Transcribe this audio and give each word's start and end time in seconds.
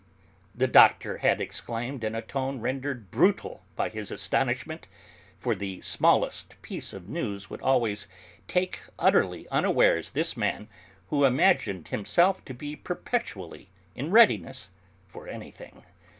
the 0.55 0.65
Doctor 0.65 1.17
had 1.19 1.39
exclaimed 1.39 2.03
in 2.03 2.15
a 2.15 2.23
tone 2.23 2.59
rendered 2.59 3.11
brutal 3.11 3.61
by 3.75 3.87
his 3.87 4.09
astonishment, 4.09 4.87
for 5.37 5.53
the 5.53 5.79
smallest 5.81 6.59
piece 6.63 6.91
of 6.91 7.07
news 7.07 7.51
would 7.51 7.61
always 7.61 8.07
take 8.47 8.79
utterly 8.97 9.47
unawares 9.49 10.09
this 10.09 10.35
man 10.35 10.67
who 11.11 11.23
imagined 11.23 11.89
himself 11.89 12.43
to 12.45 12.53
be 12.55 12.75
perpetually 12.75 13.69
in 13.93 14.09
readiness 14.09 14.71
for 15.07 15.27
anything. 15.27 15.83